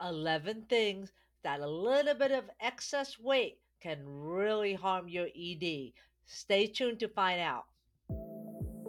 11 0.00 0.66
things 0.68 1.12
that 1.42 1.60
a 1.60 1.66
little 1.66 2.14
bit 2.14 2.32
of 2.32 2.50
excess 2.60 3.18
weight 3.18 3.60
can 3.80 4.02
really 4.06 4.74
harm 4.74 5.08
your 5.08 5.28
ED. 5.36 5.92
Stay 6.26 6.66
tuned 6.66 7.00
to 7.00 7.08
find 7.08 7.40
out. 7.40 7.66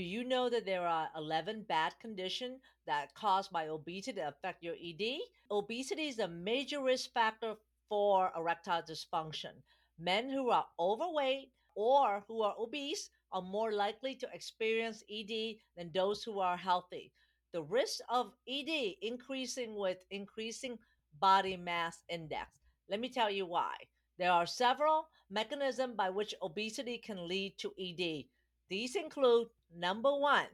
Do 0.00 0.06
you 0.06 0.24
know 0.24 0.48
that 0.48 0.64
there 0.64 0.86
are 0.86 1.10
11 1.14 1.66
bad 1.68 1.92
conditions 2.00 2.62
that 2.86 3.12
caused 3.12 3.52
by 3.52 3.68
obesity 3.68 4.18
that 4.18 4.32
affect 4.32 4.62
your 4.62 4.74
ED? 4.82 5.18
Obesity 5.50 6.08
is 6.08 6.18
a 6.18 6.26
major 6.26 6.82
risk 6.82 7.12
factor 7.12 7.56
for 7.86 8.32
erectile 8.34 8.80
dysfunction. 8.80 9.60
Men 9.98 10.30
who 10.30 10.48
are 10.48 10.64
overweight 10.78 11.52
or 11.74 12.24
who 12.26 12.40
are 12.40 12.54
obese 12.58 13.10
are 13.30 13.42
more 13.42 13.72
likely 13.72 14.14
to 14.14 14.28
experience 14.32 15.04
ED 15.12 15.56
than 15.76 15.90
those 15.92 16.24
who 16.24 16.38
are 16.38 16.56
healthy. 16.56 17.12
The 17.52 17.62
risk 17.62 18.00
of 18.08 18.32
ED 18.48 18.94
increasing 19.02 19.74
with 19.74 19.98
increasing 20.10 20.78
body 21.20 21.58
mass 21.58 21.98
index. 22.08 22.48
Let 22.88 23.00
me 23.00 23.10
tell 23.10 23.30
you 23.30 23.44
why. 23.44 23.74
There 24.16 24.32
are 24.32 24.46
several 24.46 25.08
mechanisms 25.28 25.94
by 25.94 26.08
which 26.08 26.34
obesity 26.40 26.96
can 26.96 27.28
lead 27.28 27.58
to 27.58 27.74
ED. 27.78 28.24
These 28.70 28.94
include 28.94 29.48
number 29.76 30.16
one, 30.16 30.46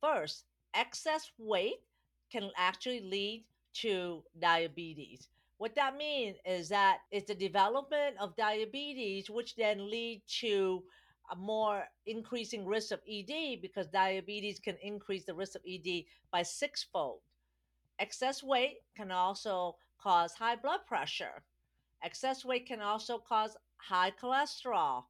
first, 0.00 0.44
excess 0.74 1.30
weight 1.38 1.82
can 2.32 2.50
actually 2.56 3.00
lead 3.00 3.44
to 3.74 4.22
diabetes. 4.40 5.28
What 5.58 5.74
that 5.76 5.96
means 5.96 6.36
is 6.46 6.70
that 6.70 6.98
it's 7.10 7.28
the 7.28 7.34
development 7.34 8.16
of 8.18 8.34
diabetes, 8.36 9.28
which 9.30 9.56
then 9.56 9.90
lead 9.90 10.22
to 10.40 10.82
a 11.30 11.36
more 11.36 11.84
increasing 12.06 12.66
risk 12.66 12.92
of 12.92 13.00
ED 13.08 13.60
because 13.62 13.86
diabetes 13.88 14.58
can 14.58 14.76
increase 14.82 15.24
the 15.24 15.34
risk 15.34 15.54
of 15.54 15.62
ED 15.68 16.04
by 16.32 16.42
sixfold. 16.42 17.20
Excess 17.98 18.42
weight 18.42 18.78
can 18.96 19.10
also 19.10 19.76
cause 20.00 20.32
high 20.32 20.56
blood 20.56 20.80
pressure. 20.86 21.42
Excess 22.02 22.44
weight 22.44 22.66
can 22.66 22.80
also 22.80 23.18
cause 23.18 23.56
high 23.76 24.12
cholesterol. 24.20 25.04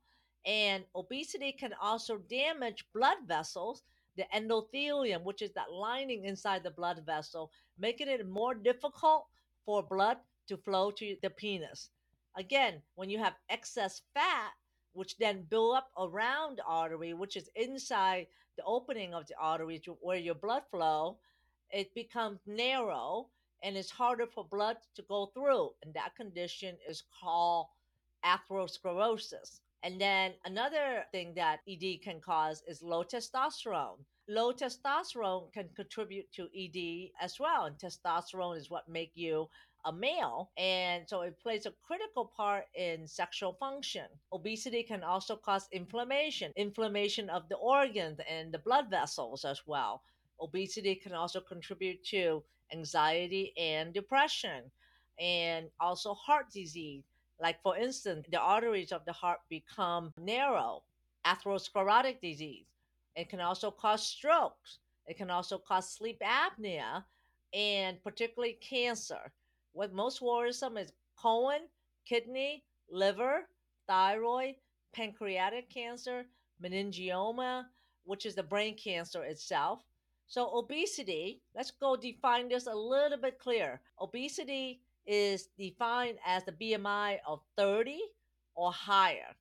And 0.47 0.85
obesity 0.95 1.53
can 1.53 1.73
also 1.81 2.19
damage 2.19 2.85
blood 2.93 3.17
vessels, 3.27 3.83
the 4.17 4.27
endothelium, 4.35 5.23
which 5.25 5.43
is 5.43 5.53
that 5.53 5.73
lining 5.73 6.25
inside 6.25 6.63
the 6.63 6.71
blood 6.71 7.03
vessel, 7.07 7.51
making 7.79 8.09
it 8.09 8.29
more 8.29 8.55
difficult 8.55 9.27
for 9.65 9.83
blood 9.83 10.19
to 10.49 10.57
flow 10.57 10.91
to 10.91 11.17
the 11.23 11.31
penis. 11.31 11.91
Again, 12.37 12.83
when 12.95 13.09
you 13.09 13.19
have 13.19 13.35
excess 13.49 14.03
fat, 14.13 14.53
which 14.93 15.17
then 15.19 15.47
build 15.49 15.77
up 15.77 15.91
around 15.99 16.59
the 16.59 16.65
artery, 16.65 17.15
which 17.15 17.37
is 17.37 17.51
inside 17.57 18.27
the 18.57 18.65
opening 18.65 19.15
of 19.15 19.27
the 19.27 19.35
artery 19.41 19.83
where 20.01 20.19
your 20.19 20.35
blood 20.35 20.63
flow, 20.71 21.19
it 21.71 21.93
becomes 21.95 22.39
narrow 22.47 23.29
and 23.63 23.77
it's 23.77 23.91
harder 23.91 24.27
for 24.27 24.45
blood 24.45 24.77
to 24.95 25.03
go 25.03 25.27
through. 25.35 25.71
And 25.83 25.93
that 25.95 26.15
condition 26.15 26.77
is 26.89 27.03
called 27.21 27.69
atherosclerosis. 28.25 29.61
And 29.85 30.01
then 30.01 30.33
another 30.47 31.05
thing 31.13 31.35
that 31.35 31.61
ED 31.69 32.01
can 32.03 32.19
cause 32.19 32.63
is 32.67 32.83
low 32.83 33.05
testosterone. 33.05 33.99
Low 34.27 34.51
testosterone 34.51 35.53
can 35.53 35.69
contribute 35.77 36.33
to 36.33 36.49
ED 36.57 37.11
as 37.21 37.39
well. 37.39 37.67
And 37.67 37.77
testosterone 37.77 38.57
is 38.57 38.71
what 38.71 38.89
make 38.89 39.13
you 39.15 39.51
a 39.85 39.93
male. 39.93 40.51
And 40.57 41.07
so 41.07 41.21
it 41.21 41.39
plays 41.39 41.67
a 41.67 41.75
critical 41.87 42.33
part 42.35 42.65
in 42.75 43.07
sexual 43.07 43.53
function. 43.61 44.07
Obesity 44.33 44.83
can 44.85 45.05
also 45.05 45.37
cause 45.37 45.69
inflammation, 45.71 46.53
inflammation 46.57 47.29
of 47.29 47.47
the 47.51 47.57
organs 47.57 48.21
and 48.27 48.53
the 48.53 48.61
blood 48.61 48.89
vessels 48.89 49.45
as 49.45 49.61
well. 49.67 50.03
Obesity 50.41 50.95
can 50.95 51.13
also 51.13 51.43
contribute 51.43 52.03
to 52.05 52.43
anxiety 52.73 53.53
and 53.59 53.93
depression 53.93 54.71
and 55.21 55.69
also 55.79 56.15
heart 56.15 56.51
disease 56.51 57.05
like, 57.45 57.61
for 57.61 57.77
instance, 57.77 58.27
the 58.31 58.41
arteries 58.41 58.91
of 58.91 59.05
the 59.05 59.13
heart 59.13 59.41
become 59.51 60.15
narrow, 60.19 60.83
atherosclerotic 61.27 62.19
disease. 62.23 62.65
It 63.17 63.29
can 63.29 63.43
also 63.43 63.71
cause 63.71 64.03
strokes. 64.03 64.79
It 65.07 65.19
can 65.19 65.29
also 65.29 65.59
cause 65.59 65.91
sleep 65.91 66.23
apnea 66.23 67.05
and 67.53 68.03
particularly 68.03 68.57
cancer. 68.63 69.31
What 69.75 69.93
most 69.93 70.23
worrisome 70.23 70.79
is 70.79 70.95
colon, 71.19 71.69
kidney, 72.07 72.65
liver, 72.91 73.43
thyroid, 73.87 74.55
pancreatic 74.95 75.69
cancer, 75.69 76.25
meningioma, 76.65 77.67
which 78.05 78.25
is 78.25 78.35
the 78.35 78.43
brain 78.43 78.75
cancer 78.75 79.23
itself. 79.23 79.83
So, 80.29 80.51
obesity, 80.57 81.43
let's 81.55 81.73
go 81.73 81.95
define 81.95 82.49
this 82.49 82.69
a 82.69 82.75
little 82.75 83.19
bit 83.19 83.39
clearer. 83.39 83.83
Obesity 84.01 84.81
is 85.07 85.49
defined 85.59 86.19
as 86.27 86.45
the 86.45 86.53
BMI 86.53 87.19
of 87.27 87.41
30 87.57 88.01
or 88.55 88.73
higher. 88.73 89.35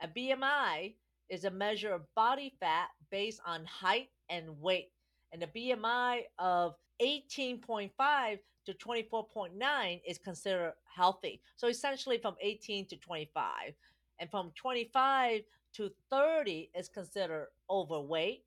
A 0.00 0.08
BMI 0.08 0.94
is 1.28 1.44
a 1.44 1.50
measure 1.50 1.92
of 1.92 2.02
body 2.14 2.52
fat 2.60 2.88
based 3.10 3.40
on 3.46 3.64
height 3.64 4.10
and 4.28 4.60
weight. 4.60 4.90
And 5.32 5.42
the 5.42 5.46
BMI 5.46 6.22
of 6.38 6.74
18.5 7.02 8.38
to 8.66 8.74
24.9 8.74 10.00
is 10.06 10.18
considered 10.18 10.74
healthy. 10.94 11.40
So 11.56 11.68
essentially 11.68 12.18
from 12.18 12.36
18 12.40 12.86
to 12.86 12.96
25. 12.96 13.74
And 14.18 14.30
from 14.30 14.52
25 14.54 15.42
to 15.74 15.90
30 16.10 16.70
is 16.74 16.88
considered 16.88 17.48
overweight. 17.70 18.44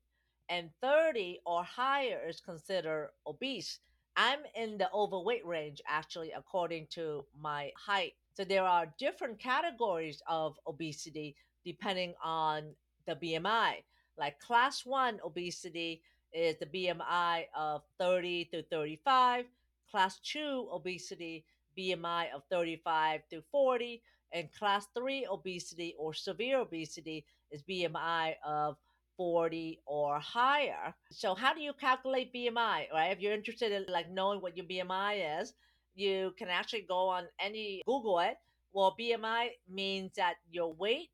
And 0.48 0.70
30 0.80 1.40
or 1.46 1.62
higher 1.62 2.20
is 2.28 2.40
considered 2.40 3.10
obese. 3.26 3.78
I'm 4.16 4.40
in 4.54 4.78
the 4.78 4.90
overweight 4.92 5.46
range 5.46 5.80
actually, 5.86 6.32
according 6.32 6.88
to 6.90 7.24
my 7.40 7.72
height. 7.76 8.14
So 8.34 8.44
there 8.44 8.64
are 8.64 8.92
different 8.98 9.38
categories 9.38 10.22
of 10.28 10.58
obesity 10.66 11.36
depending 11.64 12.14
on 12.22 12.74
the 13.06 13.14
BMI. 13.14 13.82
Like 14.16 14.38
class 14.40 14.84
one 14.84 15.20
obesity 15.24 16.02
is 16.32 16.56
the 16.58 16.66
BMI 16.66 17.46
of 17.56 17.82
30 17.98 18.46
to 18.46 18.62
35, 18.64 19.46
class 19.90 20.18
two 20.18 20.68
obesity, 20.72 21.44
BMI 21.76 22.32
of 22.34 22.42
35 22.50 23.22
to 23.30 23.42
40, 23.50 24.02
and 24.32 24.52
class 24.52 24.86
three 24.94 25.26
obesity 25.30 25.94
or 25.98 26.14
severe 26.14 26.60
obesity 26.60 27.24
is 27.50 27.62
BMI 27.62 28.34
of 28.44 28.76
40 29.20 29.82
or 29.84 30.18
higher. 30.18 30.94
So 31.10 31.34
how 31.34 31.52
do 31.52 31.60
you 31.60 31.74
calculate 31.74 32.32
BMI, 32.32 32.90
right? 32.90 33.12
If 33.12 33.20
you're 33.20 33.34
interested 33.34 33.70
in 33.70 33.84
like 33.92 34.10
knowing 34.10 34.40
what 34.40 34.56
your 34.56 34.64
BMI 34.64 35.42
is, 35.42 35.52
you 35.94 36.32
can 36.38 36.48
actually 36.48 36.86
go 36.88 37.06
on 37.08 37.24
any 37.38 37.82
Google 37.84 38.20
it. 38.20 38.38
Well, 38.72 38.96
BMI 38.98 39.48
means 39.68 40.12
that 40.16 40.36
your 40.50 40.72
weight 40.72 41.10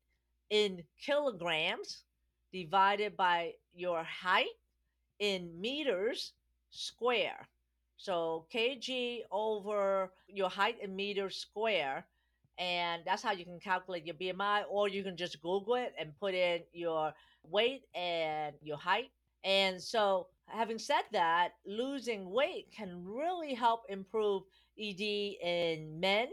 in 0.49 0.83
kilograms 1.05 2.05
divided 2.53 3.17
by 3.17 3.55
your 3.75 4.03
height 4.03 4.55
in 5.19 5.59
meters 5.59 6.31
square. 6.69 7.45
So 7.97 8.45
kg 8.55 9.23
over 9.31 10.13
your 10.29 10.49
height 10.49 10.77
in 10.81 10.95
meters 10.95 11.35
square 11.35 12.05
and 12.57 13.03
that's 13.05 13.21
how 13.21 13.31
you 13.31 13.45
can 13.45 13.59
calculate 13.59 14.05
your 14.05 14.15
BMI, 14.15 14.63
or 14.69 14.89
you 14.89 15.03
can 15.03 15.15
just 15.15 15.41
Google 15.41 15.75
it 15.75 15.93
and 15.99 16.17
put 16.19 16.33
in 16.33 16.61
your 16.73 17.13
weight 17.43 17.83
and 17.95 18.55
your 18.61 18.77
height. 18.77 19.11
And 19.43 19.81
so, 19.81 20.27
having 20.47 20.79
said 20.79 21.03
that, 21.11 21.53
losing 21.65 22.31
weight 22.31 22.71
can 22.75 23.03
really 23.05 23.53
help 23.53 23.83
improve 23.89 24.43
ED 24.79 25.01
in 25.01 25.99
men 25.99 26.27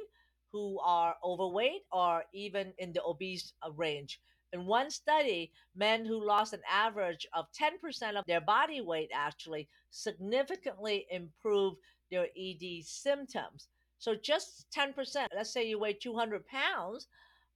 who 0.52 0.78
are 0.80 1.16
overweight 1.24 1.82
or 1.92 2.24
even 2.32 2.72
in 2.78 2.92
the 2.92 3.02
obese 3.02 3.52
uh, 3.66 3.72
range. 3.72 4.20
In 4.52 4.66
one 4.66 4.88
study, 4.88 5.50
men 5.74 6.06
who 6.06 6.24
lost 6.24 6.52
an 6.52 6.62
average 6.70 7.26
of 7.34 7.46
10% 7.52 8.16
of 8.16 8.24
their 8.26 8.40
body 8.40 8.80
weight 8.80 9.10
actually 9.12 9.68
significantly 9.90 11.06
improved 11.10 11.78
their 12.10 12.28
ED 12.38 12.84
symptoms. 12.84 13.68
So 14.04 14.14
just 14.14 14.66
10%, 14.76 15.28
let's 15.34 15.50
say 15.50 15.66
you 15.66 15.78
weigh 15.78 15.94
200 15.94 16.46
pounds, 16.46 17.06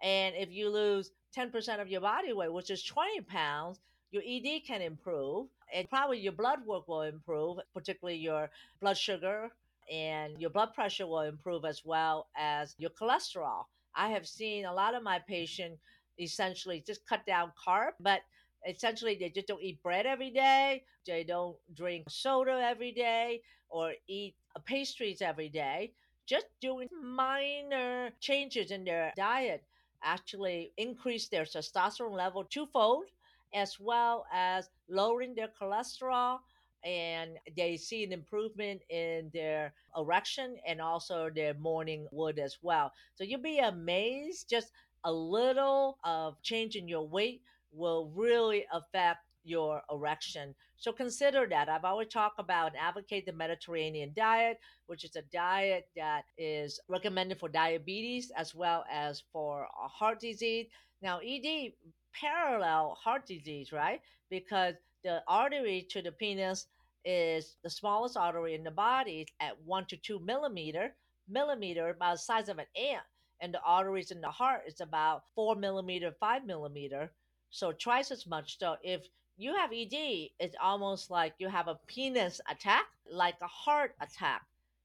and 0.01 0.35
if 0.35 0.51
you 0.51 0.71
lose 0.71 1.11
10% 1.37 1.79
of 1.79 1.89
your 1.89 2.01
body 2.01 2.33
weight, 2.33 2.51
which 2.51 2.71
is 2.71 2.83
20 2.85 3.21
pounds, 3.21 3.81
your 4.13 4.23
ED 4.27 4.63
can 4.67 4.81
improve, 4.81 5.49
and 5.75 5.91
probably 5.91 6.21
your 6.21 6.33
blood 6.33 6.61
work 6.65 6.89
will 6.89 7.03
improve, 7.03 7.59
particularly 7.75 8.19
your 8.19 8.49
blood 8.81 8.97
sugar 8.97 9.51
and 9.93 10.41
your 10.41 10.49
blood 10.49 10.73
pressure 10.73 11.07
will 11.07 11.21
improve 11.21 11.67
as 11.67 11.83
well 11.85 12.29
as 12.35 12.75
your 12.79 12.93
cholesterol. 12.99 13.67
I 13.95 14.09
have 14.09 14.27
seen 14.27 14.65
a 14.65 14.73
lot 14.73 14.95
of 14.95 15.03
my 15.03 15.19
patients 15.19 15.83
essentially 16.19 16.83
just 16.87 17.07
cut 17.07 17.27
down 17.27 17.53
carb, 17.63 17.91
but 18.01 18.23
essentially 18.67 19.17
they 19.21 19.29
just 19.29 19.49
don't 19.49 19.63
eat 19.63 19.83
bread 19.83 20.07
every 20.07 20.31
day, 20.31 20.85
they 21.07 21.25
don't 21.25 21.59
drink 21.77 22.09
soda 22.09 22.59
every 22.65 22.93
day, 22.93 23.43
or 23.69 23.93
eat 24.07 24.35
pastries 24.65 25.21
every 25.21 25.51
day. 25.51 25.93
Just 26.29 26.47
doing 26.61 26.89
minor 27.03 28.11
changes 28.21 28.71
in 28.71 28.85
their 28.85 29.13
diet 29.17 29.65
actually 30.03 30.73
increase 30.77 31.29
their 31.29 31.45
testosterone 31.45 32.13
level 32.13 32.45
twofold, 32.45 33.07
as 33.55 33.81
well 33.81 34.27
as 34.31 34.69
lowering 34.91 35.35
their 35.35 35.49
cholesterol. 35.49 36.41
And 36.85 37.39
they 37.57 37.79
see 37.79 38.05
an 38.05 38.13
improvement 38.13 38.83
in 38.91 39.31
their 39.33 39.73
erection 39.97 40.59
and 40.67 40.83
also 40.83 41.31
their 41.35 41.55
morning 41.55 42.07
wood 42.13 42.39
as 42.39 42.59
well. 42.61 42.93
So 43.15 43.25
you'll 43.25 43.41
be 43.41 43.59
amazed 43.59 44.51
just 44.51 44.71
a 45.05 45.13
little 45.13 45.99
of 46.05 46.41
change 46.43 46.77
in 46.77 46.89
your 46.89 47.09
weight 47.09 47.41
will 47.73 48.13
really 48.15 48.67
affect 48.73 49.21
your 49.49 49.83
erection. 49.91 50.55
So 50.77 50.93
consider 50.93 51.47
that. 51.49 51.69
I've 51.69 51.85
always 51.85 52.09
talked 52.09 52.39
about 52.39 52.73
and 52.73 52.81
advocate 52.81 53.27
the 53.27 53.33
Mediterranean 53.33 54.13
diet, 54.15 54.59
which 54.87 55.05
is 55.05 55.17
a 55.17 55.23
diet 55.33 55.89
that 55.97 56.25
is 56.37 56.79
recommended 56.89 57.41
for 57.41 57.49
diabetes 57.49 58.31
as 58.37 58.55
well 58.55 58.85
as 58.91 59.23
for 59.33 59.67
heart 59.75 60.21
disease. 60.21 60.67
Now, 61.03 61.19
ED 61.19 61.73
parallel 62.13 62.97
heart 63.03 63.27
disease, 63.27 63.73
right? 63.73 64.01
Because 64.31 64.75
the 65.05 65.23
artery 65.27 65.87
to 65.91 66.03
the 66.03 66.13
penis 66.13 66.67
is 67.05 67.57
the 67.63 67.71
smallest 67.71 68.17
artery 68.17 68.55
in 68.55 68.65
the 68.65 68.71
body 68.71 69.27
at 69.41 69.61
one 69.65 69.87
to 69.87 69.97
two 69.97 70.19
millimeter, 70.21 70.95
millimeter 71.29 71.91
about 71.91 72.15
the 72.15 72.19
size 72.19 72.49
of 72.49 72.59
an 72.59 72.67
ant. 72.77 73.03
And 73.41 73.55
the 73.55 73.61
arteries 73.65 74.11
in 74.11 74.21
the 74.21 74.31
heart 74.31 74.63
is 74.67 74.81
about 74.81 75.23
four 75.35 75.55
millimeter, 75.55 76.13
five 76.19 76.45
millimeter. 76.45 77.13
So 77.51 77.73
twice 77.73 78.11
as 78.11 78.27
much. 78.27 78.59
So 78.59 78.77
if 78.83 79.07
you 79.39 79.55
have 79.55 79.71
ED, 79.73 80.31
it's 80.41 80.57
almost 80.61 81.11
like 81.11 81.35
you 81.39 81.49
have 81.49 81.69
a 81.69 81.79
penis 81.87 82.41
attack, 82.51 82.87
like 83.11 83.37
a 83.41 83.47
heart 83.47 83.95
attack. 84.01 84.43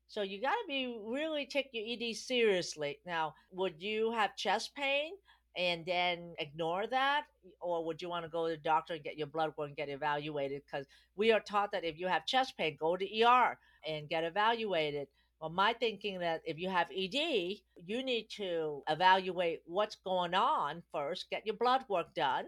So 0.08 0.22
you 0.22 0.40
got 0.40 0.52
to 0.52 0.68
be 0.68 0.96
really 1.04 1.48
take 1.48 1.70
your 1.74 1.84
ED 1.88 2.16
seriously. 2.16 3.00
Now, 3.04 3.34
would 3.52 3.82
you 3.82 4.12
have 4.12 4.36
chest 4.36 4.76
pain 4.76 5.14
and 5.58 5.84
then 5.86 6.36
ignore 6.38 6.86
that, 6.86 7.24
or 7.62 7.84
would 7.84 8.00
you 8.00 8.10
want 8.10 8.26
to 8.26 8.30
go 8.30 8.48
to 8.48 8.52
the 8.52 8.58
doctor 8.58 8.94
and 8.94 9.04
get 9.04 9.18
your 9.18 9.28
blood 9.28 9.54
work 9.58 9.70
and 9.70 9.78
get 9.78 9.90
evaluated? 9.90 10.62
Because 10.66 10.86
we 11.16 11.32
are 11.32 11.40
taught 11.40 11.72
that 11.72 11.84
if 11.84 12.00
you 12.00 12.08
have 12.08 12.28
chest 12.28 12.56
pain, 12.56 12.78
go 12.80 12.96
to 12.96 13.24
ER 13.24 13.58
and 13.88 14.08
get 14.08 14.24
evaluated. 14.24 15.08
Well, 15.42 15.50
my 15.50 15.74
thinking 15.74 16.20
that 16.20 16.44
if 16.46 16.60
you 16.60 16.70
have 16.70 16.88
ED, 16.96 17.58
you 17.86 18.04
need 18.04 18.30
to 18.38 18.84
evaluate 18.88 19.64
what's 19.66 19.96
going 19.96 20.36
on 20.36 20.84
first, 20.92 21.30
get 21.32 21.46
your 21.46 21.56
blood 21.56 21.86
work 21.90 22.14
done, 22.14 22.46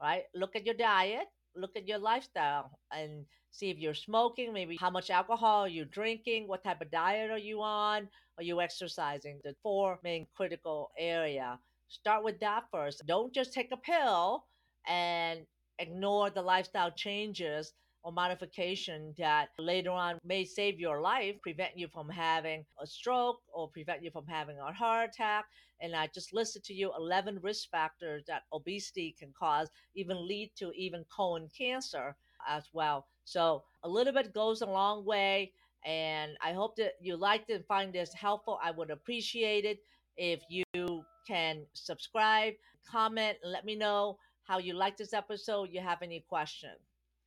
right? 0.00 0.24
Look 0.34 0.56
at 0.56 0.64
your 0.66 0.74
diet, 0.74 1.26
look 1.54 1.76
at 1.76 1.88
your 1.88 1.98
lifestyle 1.98 2.78
and 2.92 3.24
see 3.50 3.70
if 3.70 3.78
you're 3.78 3.94
smoking, 3.94 4.52
maybe 4.52 4.76
how 4.76 4.90
much 4.90 5.10
alcohol 5.10 5.66
you're 5.66 5.86
drinking, 5.86 6.46
what 6.46 6.62
type 6.62 6.80
of 6.80 6.90
diet 6.90 7.30
are 7.30 7.38
you 7.38 7.62
on, 7.62 8.08
are 8.36 8.44
you 8.44 8.60
exercising? 8.60 9.40
The 9.44 9.54
four 9.62 9.98
main 10.04 10.26
critical 10.36 10.90
area. 10.98 11.58
Start 11.88 12.24
with 12.24 12.38
that 12.40 12.64
first. 12.70 13.06
Don't 13.06 13.32
just 13.32 13.52
take 13.54 13.70
a 13.72 13.76
pill 13.76 14.44
and 14.86 15.40
ignore 15.78 16.30
the 16.30 16.42
lifestyle 16.42 16.90
changes 16.90 17.72
or 18.06 18.12
modification 18.12 19.12
that 19.18 19.48
later 19.58 19.90
on 19.90 20.16
may 20.24 20.44
save 20.44 20.78
your 20.78 21.00
life, 21.00 21.34
prevent 21.42 21.76
you 21.76 21.88
from 21.88 22.08
having 22.08 22.64
a 22.80 22.86
stroke 22.86 23.40
or 23.52 23.68
prevent 23.68 24.00
you 24.00 24.12
from 24.12 24.24
having 24.28 24.56
a 24.60 24.72
heart 24.72 25.10
attack. 25.12 25.44
And 25.80 25.92
I 25.96 26.08
just 26.14 26.32
listed 26.32 26.62
to 26.64 26.72
you 26.72 26.92
11 26.96 27.40
risk 27.42 27.68
factors 27.68 28.22
that 28.28 28.42
obesity 28.52 29.16
can 29.18 29.32
cause, 29.36 29.68
even 29.96 30.24
lead 30.24 30.52
to 30.58 30.70
even 30.76 31.04
colon 31.14 31.48
cancer 31.58 32.14
as 32.48 32.68
well. 32.72 33.08
So 33.24 33.64
a 33.82 33.88
little 33.88 34.12
bit 34.12 34.32
goes 34.32 34.62
a 34.62 34.66
long 34.66 35.04
way. 35.04 35.50
And 35.84 36.36
I 36.40 36.52
hope 36.52 36.76
that 36.76 36.92
you 37.00 37.16
liked 37.16 37.50
and 37.50 37.66
find 37.66 37.92
this 37.92 38.14
helpful. 38.14 38.60
I 38.62 38.70
would 38.70 38.90
appreciate 38.90 39.64
it 39.64 39.80
if 40.16 40.42
you 40.48 41.02
can 41.26 41.66
subscribe, 41.72 42.54
comment, 42.88 43.36
and 43.42 43.50
let 43.50 43.64
me 43.64 43.74
know 43.74 44.18
how 44.44 44.58
you 44.58 44.74
like 44.74 44.96
this 44.96 45.12
episode. 45.12 45.70
You 45.72 45.80
have 45.80 46.02
any 46.02 46.24
questions. 46.28 46.78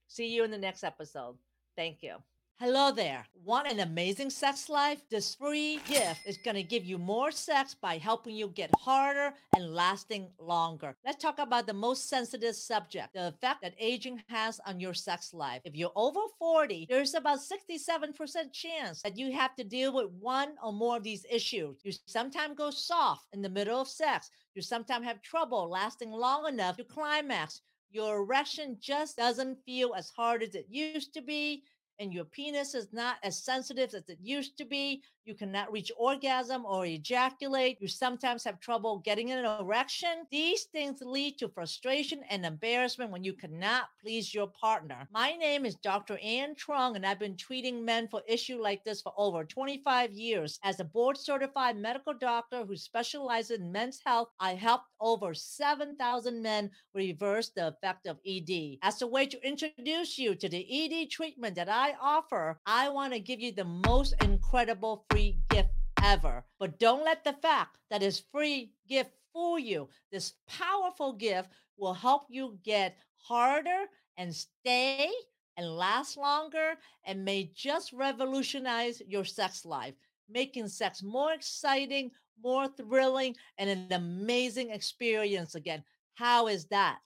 See 0.10 0.28
you 0.28 0.44
in 0.44 0.50
the 0.50 0.58
next 0.58 0.84
episode. 0.84 1.36
Thank 1.76 2.02
you. 2.02 2.16
Hello 2.60 2.92
there. 2.92 3.26
Want 3.46 3.72
an 3.72 3.80
amazing 3.80 4.32
sex 4.32 4.68
life? 4.68 5.02
This 5.10 5.36
free 5.36 5.80
gift 5.88 6.22
is 6.26 6.40
going 6.44 6.56
to 6.56 6.64
give 6.64 6.84
you 6.84 6.98
more 6.98 7.32
sex 7.32 7.76
by 7.76 8.00
helping 8.00 8.36
you 8.36 8.48
get 8.48 8.72
harder 8.80 9.34
and 9.56 9.74
lasting 9.74 10.32
longer. 10.40 10.96
Let's 11.06 11.22
talk 11.22 11.38
about 11.38 11.68
the 11.68 11.74
most 11.74 12.10
sensitive 12.10 12.56
subject 12.56 13.14
the 13.14 13.28
effect 13.28 13.62
that 13.62 13.76
aging 13.80 14.22
has 14.28 14.60
on 14.66 14.80
your 14.80 14.96
sex 14.96 15.32
life. 15.32 15.62
If 15.64 15.76
you're 15.76 15.94
over 15.96 16.20
40, 16.40 16.88
there's 16.90 17.14
about 17.14 17.40
67% 17.40 18.52
chance 18.52 19.04
that 19.04 19.18
you 19.18 19.32
have 19.32 19.56
to 19.58 19.64
deal 19.64 19.94
with 19.94 20.10
one 20.20 20.56
or 20.62 20.74
more 20.74 20.98
of 20.98 21.04
these 21.04 21.28
issues. 21.32 21.78
You 21.84 21.94
sometimes 22.08 22.58
go 22.58 22.72
soft 22.72 23.28
in 23.32 23.44
the 23.44 23.48
middle 23.48 23.80
of 23.80 23.88
sex, 23.88 24.32
you 24.56 24.64
sometimes 24.64 25.06
have 25.06 25.22
trouble 25.22 25.70
lasting 25.70 26.12
long 26.12 26.48
enough 26.48 26.78
to 26.78 26.84
climax. 26.84 27.62
Your 27.92 28.18
erection 28.20 28.78
just 28.80 29.18
doesn't 29.18 29.64
feel 29.66 29.94
as 29.96 30.10
hard 30.10 30.44
as 30.44 30.56
it 30.56 30.68
used 30.70 31.14
to 31.16 31.22
be 31.22 31.64
and 32.00 32.14
your 32.14 32.26
penis 32.26 32.74
is 32.74 32.88
not 32.94 33.18
as 33.24 33.44
sensitive 33.44 33.94
as 33.94 34.08
it 34.08 34.18
used 34.22 34.58
to 34.58 34.66
be. 34.66 35.04
You 35.26 35.36
cannot 35.36 35.72
reach 35.72 35.92
orgasm 35.96 36.66
or 36.66 36.86
ejaculate. 36.86 37.78
You 37.80 37.88
sometimes 37.88 38.44
have 38.46 38.60
trouble 38.60 39.00
getting 39.00 39.32
an 39.32 39.46
erection. 39.46 40.26
These 40.32 40.64
things 40.64 41.02
lead 41.02 41.38
to 41.38 41.50
frustration 41.50 42.22
and 42.32 42.46
embarrassment 42.46 43.12
when 43.12 43.24
you 43.24 43.34
cannot 43.34 43.90
please 44.02 44.34
your 44.34 44.48
partner. 44.48 45.08
My 45.12 45.34
name 45.34 45.66
is 45.66 45.76
Dr. 45.76 46.18
Ann 46.24 46.56
Trung, 46.56 46.96
and 46.96 47.06
I've 47.06 47.20
been 47.20 47.38
treating 47.38 47.86
men 47.86 48.08
for 48.08 48.24
issues 48.28 48.60
like 48.60 48.84
this 48.84 49.02
for 49.02 49.14
over 49.18 49.44
25 49.44 50.14
years. 50.14 50.58
As 50.64 50.80
a 50.80 50.86
board 50.86 51.18
certified 51.18 51.78
medical 51.78 52.14
doctor 52.14 52.66
who 52.66 52.76
specializes 52.76 53.60
in 53.60 53.72
men's 53.72 54.00
health, 54.04 54.30
I 54.40 54.56
helped 54.56 54.86
over 55.00 55.34
7,000 55.36 56.42
men 56.42 56.72
reverse 56.96 57.50
the 57.50 57.68
effect 57.68 58.08
of 58.08 58.18
ED. 58.26 58.78
As 58.82 59.02
a 59.02 59.08
way 59.08 59.28
to 59.28 59.48
introduce 59.48 60.18
you 60.18 60.34
to 60.36 60.50
the 60.50 60.66
ED 61.04 61.10
treatment 61.12 61.56
that 61.56 61.70
I 61.70 61.89
offer, 62.02 62.60
I 62.66 62.90
want 62.90 63.14
to 63.14 63.20
give 63.20 63.40
you 63.40 63.52
the 63.52 63.66
most 63.66 64.14
incredible 64.24 65.06
free 65.10 65.40
gift 65.50 65.70
ever. 66.04 66.44
But 66.60 66.80
don't 66.80 67.06
let 67.06 67.24
the 67.24 67.34
fact 67.34 67.78
that 67.90 68.04
it's 68.04 68.24
free 68.32 68.72
gift 68.88 69.12
fool 69.34 69.60
you. 69.60 69.90
This 70.12 70.34
powerful 70.48 71.14
gift 71.14 71.50
will 71.78 71.94
help 71.94 72.24
you 72.30 72.58
get 72.64 72.98
harder 73.18 73.86
and 74.18 74.34
stay 74.34 75.10
and 75.58 75.68
last 75.68 76.18
longer 76.18 76.76
and 77.06 77.26
may 77.26 77.52
just 77.54 77.92
revolutionize 77.94 79.02
your 79.08 79.26
sex 79.26 79.66
life, 79.66 79.94
making 80.30 80.68
sex 80.68 81.04
more 81.04 81.34
exciting, 81.34 82.12
more 82.42 82.68
thrilling, 82.68 83.36
and 83.58 83.70
an 83.70 83.92
amazing 83.94 84.72
experience 84.72 85.56
again. 85.56 85.84
How 86.14 86.48
is 86.48 86.66
that? 86.66 87.00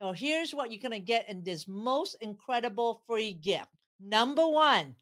So 0.00 0.12
here's 0.12 0.54
what 0.54 0.70
you're 0.70 0.80
going 0.80 0.92
to 0.92 1.04
get 1.04 1.28
in 1.28 1.42
this 1.42 1.66
most 1.66 2.16
incredible 2.20 3.02
free 3.06 3.32
gift. 3.32 3.66
Number 4.00 4.46
one, 4.46 4.94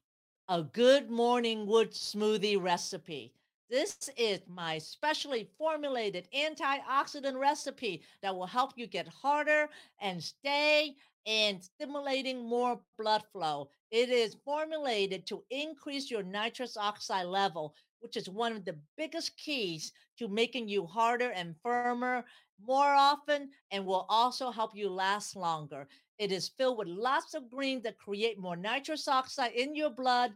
a 0.48 0.62
good 0.62 1.10
morning 1.10 1.66
wood 1.66 1.92
smoothie 1.92 2.60
recipe. 2.60 3.34
This 3.68 4.08
is 4.16 4.40
my 4.48 4.78
specially 4.78 5.50
formulated 5.58 6.26
antioxidant 6.34 7.38
recipe 7.38 8.02
that 8.22 8.34
will 8.34 8.46
help 8.46 8.72
you 8.76 8.86
get 8.86 9.06
harder 9.06 9.68
and 10.00 10.22
stay 10.24 10.96
and 11.26 11.62
stimulating 11.62 12.48
more 12.48 12.80
blood 12.96 13.22
flow. 13.32 13.68
It 13.90 14.08
is 14.08 14.38
formulated 14.46 15.26
to 15.26 15.44
increase 15.50 16.10
your 16.10 16.22
nitrous 16.22 16.78
oxide 16.78 17.26
level, 17.26 17.74
which 18.00 18.16
is 18.16 18.30
one 18.30 18.52
of 18.52 18.64
the 18.64 18.78
biggest 18.96 19.36
keys 19.36 19.92
to 20.18 20.26
making 20.26 20.68
you 20.68 20.86
harder 20.86 21.32
and 21.32 21.54
firmer 21.62 22.24
more 22.64 22.94
often 22.94 23.50
and 23.70 23.84
will 23.84 24.06
also 24.08 24.50
help 24.50 24.74
you 24.74 24.88
last 24.88 25.36
longer. 25.36 25.88
It 26.18 26.32
is 26.32 26.48
filled 26.48 26.78
with 26.78 26.88
lots 26.88 27.34
of 27.34 27.50
greens 27.50 27.82
that 27.82 27.98
create 27.98 28.38
more 28.38 28.56
nitrous 28.56 29.06
oxide 29.08 29.52
in 29.52 29.74
your 29.74 29.90
blood. 29.90 30.32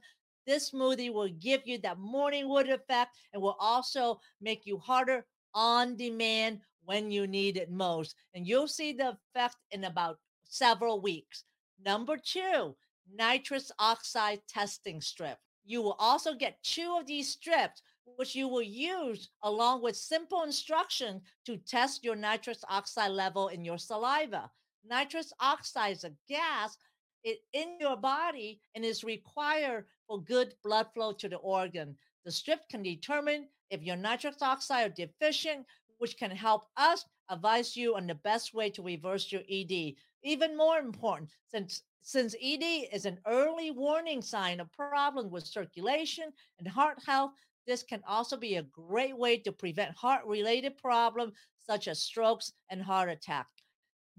This 0.46 0.70
smoothie 0.70 1.12
will 1.12 1.28
give 1.28 1.62
you 1.66 1.78
that 1.78 1.98
morning 1.98 2.48
wood 2.48 2.68
effect 2.68 3.16
and 3.32 3.42
will 3.42 3.56
also 3.58 4.20
make 4.40 4.66
you 4.66 4.78
harder 4.78 5.24
on 5.54 5.96
demand 5.96 6.60
when 6.84 7.10
you 7.10 7.26
need 7.26 7.56
it 7.56 7.70
most. 7.70 8.14
And 8.34 8.46
you'll 8.46 8.68
see 8.68 8.92
the 8.92 9.16
effect 9.34 9.56
in 9.70 9.84
about 9.84 10.18
several 10.44 11.00
weeks. 11.00 11.44
Number 11.84 12.16
two, 12.16 12.76
nitrous 13.14 13.72
oxide 13.78 14.40
testing 14.48 15.00
strip. 15.00 15.38
You 15.64 15.82
will 15.82 15.96
also 15.98 16.34
get 16.34 16.62
two 16.62 16.96
of 16.98 17.06
these 17.06 17.28
strips, 17.28 17.82
which 18.16 18.34
you 18.34 18.48
will 18.48 18.62
use 18.62 19.30
along 19.42 19.82
with 19.82 19.96
simple 19.96 20.42
instruction 20.42 21.20
to 21.46 21.56
test 21.56 22.04
your 22.04 22.16
nitrous 22.16 22.64
oxide 22.68 23.12
level 23.12 23.48
in 23.48 23.64
your 23.64 23.78
saliva. 23.78 24.50
Nitrous 24.88 25.32
oxide 25.40 25.96
is 25.96 26.04
a 26.04 26.12
gas 26.28 26.76
in 27.24 27.76
your 27.80 27.96
body 27.96 28.60
and 28.74 28.84
is 28.84 29.04
required 29.04 29.84
for 30.06 30.22
good 30.22 30.54
blood 30.64 30.86
flow 30.94 31.12
to 31.12 31.28
the 31.28 31.36
organ. 31.36 31.96
The 32.24 32.32
strip 32.32 32.68
can 32.68 32.82
determine 32.82 33.48
if 33.70 33.82
your 33.82 33.96
nitrous 33.96 34.42
oxide 34.42 34.90
are 34.90 34.94
deficient, 34.94 35.66
which 35.98 36.16
can 36.16 36.30
help 36.30 36.64
us 36.76 37.04
advise 37.28 37.76
you 37.76 37.96
on 37.96 38.06
the 38.06 38.14
best 38.14 38.54
way 38.54 38.70
to 38.70 38.82
reverse 38.82 39.30
your 39.30 39.42
ED. 39.50 39.94
Even 40.22 40.56
more 40.56 40.78
important, 40.78 41.30
since 41.50 41.82
since 42.02 42.34
ED 42.42 42.88
is 42.92 43.04
an 43.04 43.18
early 43.26 43.70
warning 43.70 44.22
sign 44.22 44.58
of 44.58 44.72
problem 44.72 45.30
with 45.30 45.46
circulation 45.46 46.32
and 46.58 46.66
heart 46.66 46.98
health, 47.06 47.32
this 47.66 47.82
can 47.82 48.02
also 48.06 48.36
be 48.36 48.56
a 48.56 48.62
great 48.62 49.16
way 49.16 49.36
to 49.38 49.52
prevent 49.52 49.96
heart 49.96 50.24
related 50.26 50.76
problems 50.76 51.34
such 51.58 51.88
as 51.88 52.00
strokes 52.00 52.52
and 52.70 52.82
heart 52.82 53.08
attack. 53.08 53.46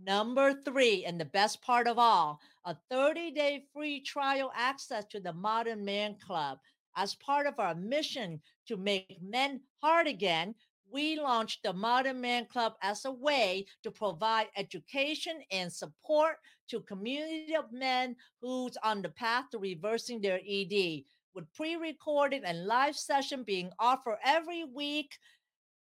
Number 0.04 0.54
three, 0.54 1.06
and 1.06 1.20
the 1.20 1.26
best 1.26 1.62
part 1.62 1.88
of 1.88 2.00
all, 2.00 2.40
a 2.66 2.76
30 2.90 3.32
day 3.32 3.66
free 3.74 4.00
trial 4.00 4.52
access 4.56 5.06
to 5.12 5.20
the 5.20 5.34
Modern 5.34 5.86
Man 5.86 6.16
Club. 6.16 6.60
As 6.96 7.16
part 7.16 7.46
of 7.46 7.60
our 7.60 7.76
mission 7.76 8.42
to 8.68 8.78
make 8.78 9.22
men 9.22 9.62
hard 9.82 10.08
again, 10.08 10.56
we 10.92 11.20
launched 11.20 11.64
the 11.64 11.72
Modern 11.72 12.20
Man 12.20 12.46
Club 12.46 12.74
as 12.82 13.06
a 13.06 13.12
way 13.12 13.66
to 13.84 13.92
provide 13.92 14.48
education 14.58 15.42
and 15.52 15.72
support 15.72 16.38
to 16.70 16.82
community 16.82 17.56
of 17.56 17.72
men 17.72 18.16
who's 18.42 18.78
on 18.84 19.02
the 19.02 19.10
path 19.10 19.46
to 19.52 19.60
reversing 19.60 20.20
their 20.20 20.42
ED. 20.48 21.04
With 21.34 21.52
pre-recorded 21.54 22.44
and 22.46 22.66
live 22.66 22.96
session 22.96 23.44
being 23.44 23.72
offered 23.80 24.18
every 24.24 24.66
week, 24.66 25.18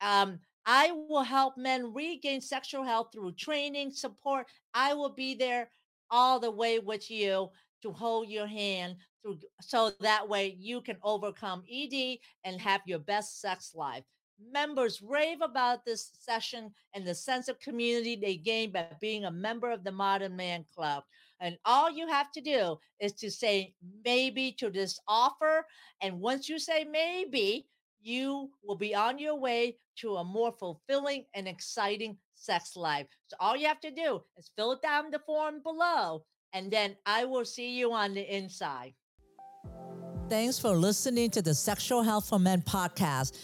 um, 0.01 0.39
I 0.65 0.91
will 0.91 1.23
help 1.23 1.57
men 1.57 1.93
regain 1.93 2.41
sexual 2.41 2.83
health 2.83 3.09
through 3.11 3.31
training, 3.33 3.91
support. 3.91 4.45
I 4.73 4.93
will 4.93 5.09
be 5.09 5.33
there 5.33 5.71
all 6.11 6.39
the 6.39 6.51
way 6.51 6.79
with 6.79 7.09
you 7.09 7.49
to 7.81 7.91
hold 7.91 8.29
your 8.29 8.47
hand 8.47 8.97
through 9.21 9.39
so 9.61 9.91
that 10.01 10.27
way 10.27 10.55
you 10.59 10.81
can 10.81 10.97
overcome 11.03 11.63
ED 11.71 12.17
and 12.43 12.59
have 12.61 12.81
your 12.85 12.99
best 12.99 13.41
sex 13.41 13.73
life. 13.73 14.03
Members 14.51 15.01
rave 15.01 15.41
about 15.41 15.85
this 15.85 16.11
session 16.19 16.71
and 16.93 17.05
the 17.05 17.15
sense 17.15 17.47
of 17.47 17.59
community 17.59 18.15
they 18.15 18.37
gain 18.37 18.71
by 18.71 18.87
being 19.01 19.25
a 19.25 19.31
member 19.31 19.69
of 19.69 19.83
the 19.83 19.91
Modern 19.91 20.35
Man 20.35 20.65
Club. 20.73 21.03
And 21.41 21.57
all 21.65 21.89
you 21.91 22.07
have 22.07 22.31
to 22.33 22.41
do 22.41 22.77
is 22.99 23.13
to 23.13 23.29
say 23.29 23.73
maybe 24.05 24.51
to 24.59 24.69
this 24.69 24.99
offer. 25.07 25.65
And 26.01 26.19
once 26.19 26.49
you 26.49 26.59
say 26.59 26.85
maybe, 26.89 27.67
you 28.01 28.49
will 28.63 28.75
be 28.77 28.95
on 28.95 29.19
your 29.19 29.35
way 29.35 29.77
to 29.97 30.15
a 30.15 30.23
more 30.23 30.51
fulfilling 30.51 31.25
and 31.33 31.47
exciting 31.47 32.17
sex 32.35 32.75
life. 32.75 33.07
So 33.27 33.35
all 33.39 33.57
you 33.57 33.67
have 33.67 33.81
to 33.81 33.91
do 33.91 34.21
is 34.37 34.49
fill 34.55 34.79
down 34.81 35.11
the 35.11 35.19
form 35.19 35.61
below, 35.61 36.23
and 36.53 36.71
then 36.71 36.95
I 37.05 37.25
will 37.25 37.45
see 37.45 37.77
you 37.77 37.91
on 37.91 38.13
the 38.13 38.35
inside. 38.35 38.93
Thanks 40.29 40.59
for 40.59 40.77
listening 40.77 41.29
to 41.31 41.41
the 41.41 41.53
Sexual 41.53 42.03
Health 42.03 42.29
for 42.29 42.39
Men 42.39 42.61
podcast. 42.61 43.43